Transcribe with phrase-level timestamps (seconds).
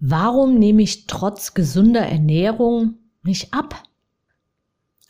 [0.00, 3.82] Warum nehme ich trotz gesunder Ernährung nicht ab?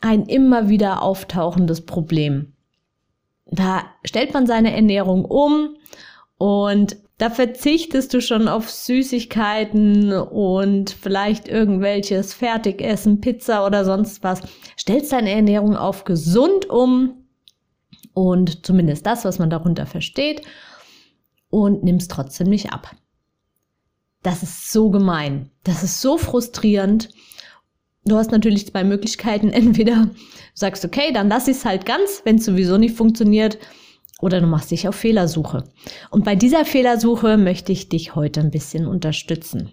[0.01, 2.53] Ein immer wieder auftauchendes Problem.
[3.45, 5.77] Da stellt man seine Ernährung um
[6.37, 14.41] und da verzichtest du schon auf Süßigkeiten und vielleicht irgendwelches Fertigessen, Pizza oder sonst was.
[14.77, 17.27] Stellst deine Ernährung auf gesund um
[18.13, 20.41] und zumindest das, was man darunter versteht
[21.49, 22.95] und nimmst trotzdem nicht ab.
[24.23, 25.49] Das ist so gemein.
[25.63, 27.09] Das ist so frustrierend.
[28.05, 29.49] Du hast natürlich zwei Möglichkeiten.
[29.53, 30.11] Entweder du
[30.53, 33.57] sagst, okay, dann lass ich es halt ganz, wenn es sowieso nicht funktioniert.
[34.21, 35.63] Oder du machst dich auf Fehlersuche.
[36.11, 39.71] Und bei dieser Fehlersuche möchte ich dich heute ein bisschen unterstützen.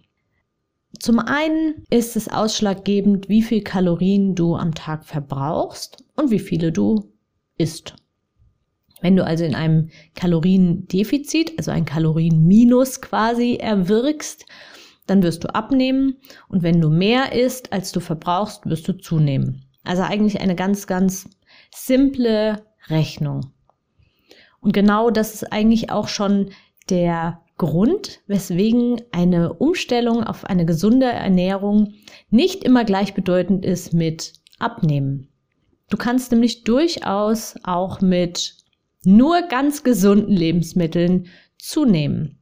[0.98, 6.72] Zum einen ist es ausschlaggebend, wie viel Kalorien du am Tag verbrauchst und wie viele
[6.72, 7.12] du
[7.58, 7.94] isst.
[9.00, 14.46] Wenn du also in einem Kaloriendefizit, also ein Kalorienminus quasi erwirkst,
[15.06, 16.16] dann wirst du abnehmen
[16.48, 19.64] und wenn du mehr isst, als du verbrauchst, wirst du zunehmen.
[19.84, 21.28] Also eigentlich eine ganz, ganz
[21.74, 23.52] simple Rechnung.
[24.60, 26.50] Und genau das ist eigentlich auch schon
[26.90, 31.94] der Grund, weswegen eine Umstellung auf eine gesunde Ernährung
[32.30, 35.28] nicht immer gleichbedeutend ist mit Abnehmen.
[35.90, 38.56] Du kannst nämlich durchaus auch mit
[39.04, 41.26] nur ganz gesunden Lebensmitteln
[41.58, 42.38] zunehmen.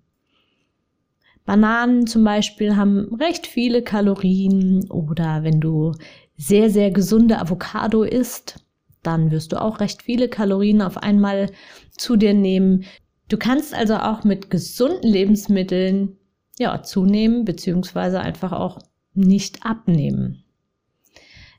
[1.44, 5.92] Bananen zum Beispiel haben recht viele Kalorien oder wenn du
[6.36, 8.64] sehr, sehr gesunde Avocado isst,
[9.02, 11.50] dann wirst du auch recht viele Kalorien auf einmal
[11.96, 12.84] zu dir nehmen.
[13.28, 16.16] Du kannst also auch mit gesunden Lebensmitteln
[16.58, 18.80] ja zunehmen beziehungsweise einfach auch
[19.14, 20.42] nicht abnehmen.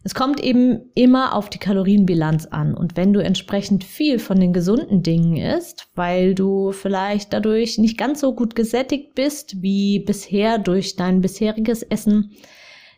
[0.07, 2.75] Es kommt eben immer auf die Kalorienbilanz an.
[2.75, 7.97] Und wenn du entsprechend viel von den gesunden Dingen isst, weil du vielleicht dadurch nicht
[7.97, 12.31] ganz so gut gesättigt bist wie bisher durch dein bisheriges Essen,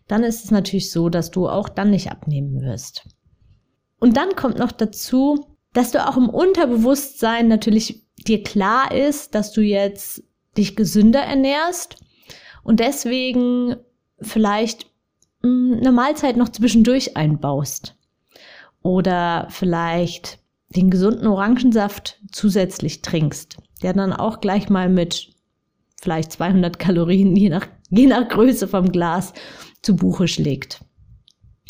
[0.07, 3.09] dann ist es natürlich so, dass du auch dann nicht abnehmen wirst.
[3.99, 9.51] Und dann kommt noch dazu, dass du auch im Unterbewusstsein natürlich dir klar ist, dass
[9.51, 10.21] du jetzt
[10.55, 11.95] dich gesünder ernährst
[12.63, 13.77] und deswegen
[14.21, 14.88] vielleicht
[15.43, 17.95] eine Mahlzeit noch zwischendurch einbaust.
[18.81, 20.39] Oder vielleicht
[20.69, 25.33] den gesunden Orangensaft zusätzlich trinkst, der dann auch gleich mal mit
[26.01, 29.33] vielleicht 200 Kalorien, je nach, je nach Größe vom Glas,
[29.81, 30.81] zu Buche schlägt.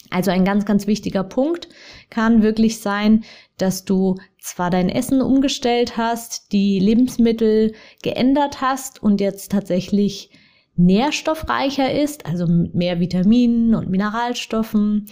[0.09, 1.69] Also ein ganz, ganz wichtiger Punkt
[2.09, 3.24] kann wirklich sein,
[3.57, 10.31] dass du zwar dein Essen umgestellt hast, die Lebensmittel geändert hast und jetzt tatsächlich
[10.80, 15.06] nährstoffreicher ist, also mit mehr Vitaminen und Mineralstoffen,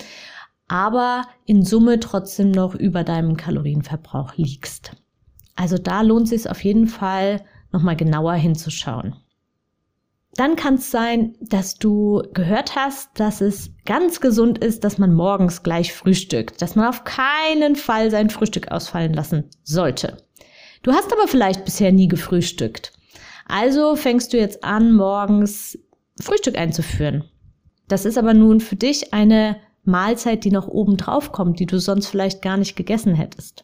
[0.68, 4.92] aber in Summe trotzdem noch über deinem Kalorienverbrauch liegst.
[5.56, 7.42] Also da lohnt es sich auf jeden Fall
[7.72, 9.16] nochmal genauer hinzuschauen.
[10.36, 15.14] Dann kann es sein, dass du gehört hast, dass es ganz gesund ist, dass man
[15.16, 20.18] morgens gleich frühstückt, dass man auf keinen Fall sein Frühstück ausfallen lassen sollte.
[20.84, 22.94] Du hast aber vielleicht bisher nie gefrühstückt.
[23.48, 25.80] Also fängst du jetzt an, morgens
[26.22, 27.24] Frühstück einzuführen.
[27.88, 31.80] Das ist aber nun für dich eine Mahlzeit, die noch oben drauf kommt, die du
[31.80, 33.64] sonst vielleicht gar nicht gegessen hättest.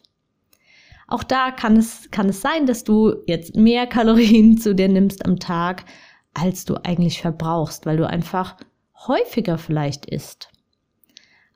[1.06, 5.26] Auch da kann es, kann es sein, dass du jetzt mehr Kalorien zu dir nimmst
[5.26, 5.84] am Tag,
[6.32, 8.56] als du eigentlich verbrauchst, weil du einfach
[9.06, 10.48] häufiger vielleicht isst.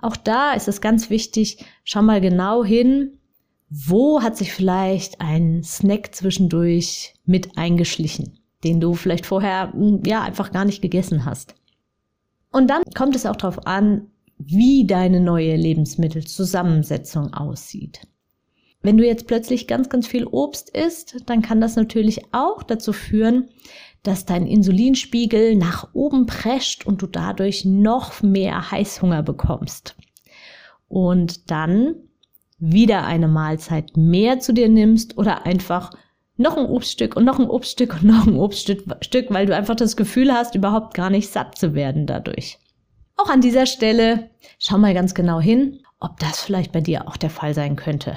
[0.01, 3.18] Auch da ist es ganz wichtig, schau mal genau hin,
[3.71, 10.23] wo hat sich vielleicht ein Snack zwischendurch mit eingeschlichen, den du vielleicht vorher hm, ja
[10.23, 11.55] einfach gar nicht gegessen hast?
[12.51, 14.07] Und dann kommt es auch darauf an,
[14.39, 18.07] wie deine neue Lebensmittelzusammensetzung aussieht.
[18.81, 22.93] Wenn du jetzt plötzlich ganz, ganz viel Obst isst, dann kann das natürlich auch dazu
[22.93, 23.49] führen,
[24.05, 29.97] dass dein Insulinspiegel nach oben prescht und du dadurch noch mehr Heißhunger bekommst.
[30.87, 31.97] Und dann
[32.59, 35.93] wieder eine Mahlzeit mehr zu dir nimmst oder einfach
[36.37, 38.85] noch ein Obststück und noch ein Obststück und noch ein Obststück,
[39.31, 42.59] weil du einfach das Gefühl hast, überhaupt gar nicht satt zu werden dadurch.
[43.17, 47.17] Auch an dieser Stelle schau mal ganz genau hin, ob das vielleicht bei dir auch
[47.17, 48.17] der Fall sein könnte.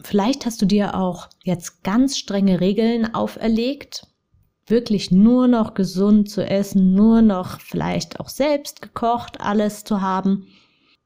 [0.00, 4.06] Vielleicht hast du dir auch jetzt ganz strenge Regeln auferlegt.
[4.70, 10.46] wirklich nur noch gesund zu essen, nur noch vielleicht auch selbst gekocht, alles zu haben.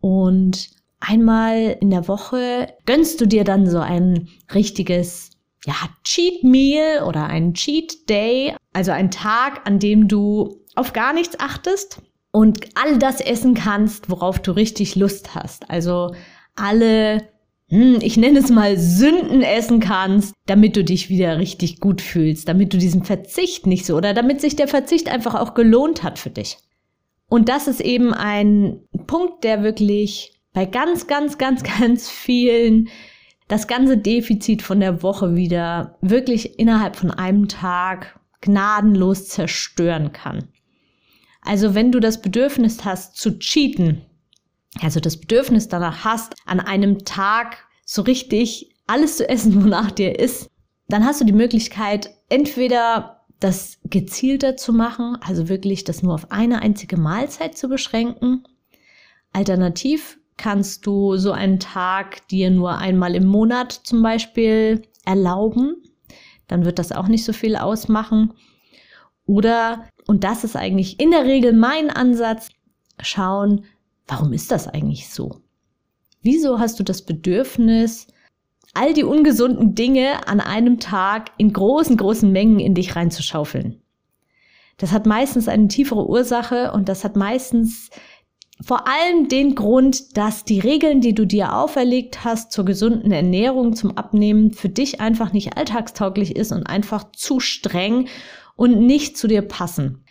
[0.00, 0.70] Und
[1.02, 5.31] einmal in der Woche gönnst du dir dann so ein richtiges
[5.64, 11.12] ja, Cheat Meal oder ein Cheat Day, also ein Tag, an dem du auf gar
[11.12, 15.70] nichts achtest und all das essen kannst, worauf du richtig Lust hast.
[15.70, 16.14] Also
[16.56, 17.28] alle,
[17.69, 22.48] hm, ich nenne es mal Sünden essen kannst, damit du dich wieder richtig gut fühlst,
[22.48, 26.19] damit du diesen Verzicht nicht so oder damit sich der Verzicht einfach auch gelohnt hat
[26.19, 26.58] für dich.
[27.28, 32.88] Und das ist eben ein Punkt, der wirklich bei ganz, ganz, ganz, ganz vielen
[33.49, 40.49] das ganze Defizit von der Woche wieder wirklich innerhalb von einem Tag gnadenlos zerstören kann.
[41.43, 44.02] Also wenn du das Bedürfnis hast zu cheaten,
[44.81, 50.19] also das Bedürfnis danach hast, an einem Tag so richtig alles zu essen, wonach dir
[50.19, 50.48] ist,
[50.88, 56.31] dann hast du die Möglichkeit, entweder das gezielter zu machen, also wirklich das nur auf
[56.31, 58.44] eine einzige Mahlzeit zu beschränken.
[59.32, 65.76] Alternativ kannst du so einen Tag dir nur einmal im Monat zum Beispiel erlauben.
[66.49, 68.34] Dann wird das auch nicht so viel ausmachen.
[69.26, 72.49] Oder, und das ist eigentlich in der Regel mein Ansatz,
[73.00, 73.64] schauen,
[74.06, 75.40] warum ist das eigentlich so?
[76.23, 78.06] Wieso hast du das Bedürfnis,
[78.75, 83.81] all die ungesunden Dinge an einem Tag in großen, großen Mengen in dich reinzuschaufeln?
[84.79, 87.90] Das hat meistens eine tiefere Ursache und das hat meistens
[88.62, 93.74] vor allem den Grund, dass die Regeln, die du dir auferlegt hast zur gesunden Ernährung,
[93.74, 98.08] zum Abnehmen, für dich einfach nicht alltagstauglich ist und einfach zu streng
[98.56, 100.04] und nicht zu dir passen.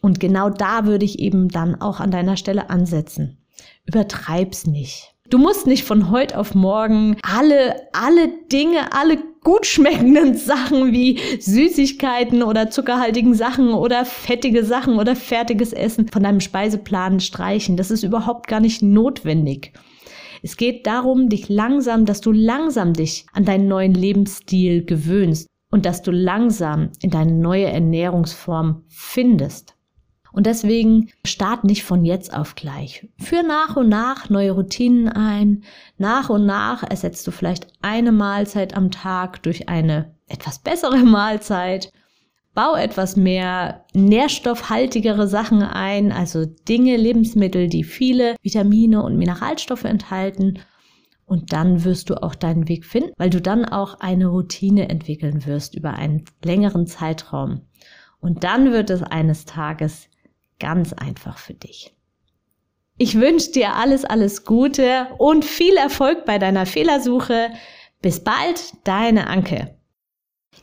[0.00, 3.38] Und genau da würde ich eben dann auch an deiner Stelle ansetzen.
[3.86, 5.14] Übertreib's nicht.
[5.28, 11.20] Du musst nicht von heute auf morgen alle, alle Dinge, alle gut schmeckenden Sachen wie
[11.38, 17.76] Süßigkeiten oder zuckerhaltigen Sachen oder fettige Sachen oder fertiges Essen von deinem Speiseplan streichen.
[17.76, 19.72] Das ist überhaupt gar nicht notwendig.
[20.42, 25.86] Es geht darum, dich langsam, dass du langsam dich an deinen neuen Lebensstil gewöhnst und
[25.86, 29.75] dass du langsam in deine neue Ernährungsform findest.
[30.36, 33.08] Und deswegen start nicht von jetzt auf gleich.
[33.18, 35.64] Führ nach und nach neue Routinen ein.
[35.96, 41.90] Nach und nach ersetzt du vielleicht eine Mahlzeit am Tag durch eine etwas bessere Mahlzeit.
[42.52, 50.58] Bau etwas mehr nährstoffhaltigere Sachen ein, also Dinge, Lebensmittel, die viele Vitamine und Mineralstoffe enthalten.
[51.24, 55.46] Und dann wirst du auch deinen Weg finden, weil du dann auch eine Routine entwickeln
[55.46, 57.62] wirst über einen längeren Zeitraum.
[58.20, 60.10] Und dann wird es eines Tages
[60.58, 61.92] Ganz einfach für dich.
[62.98, 67.50] Ich wünsche dir alles, alles Gute und viel Erfolg bei deiner Fehlersuche.
[68.00, 69.76] Bis bald, deine Anke.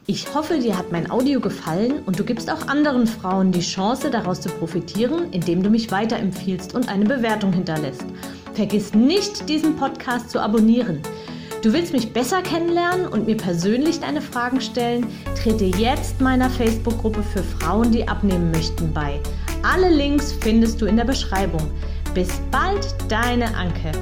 [0.07, 4.09] Ich hoffe, dir hat mein Audio gefallen und du gibst auch anderen Frauen die Chance,
[4.09, 8.05] daraus zu profitieren, indem du mich weiterempfiehlst und eine Bewertung hinterlässt.
[8.53, 11.01] Vergiss nicht, diesen Podcast zu abonnieren.
[11.61, 15.07] Du willst mich besser kennenlernen und mir persönlich deine Fragen stellen?
[15.41, 19.21] Trete jetzt meiner Facebook-Gruppe für Frauen, die abnehmen möchten, bei.
[19.63, 21.71] Alle Links findest du in der Beschreibung.
[22.13, 23.93] Bis bald, deine Anke.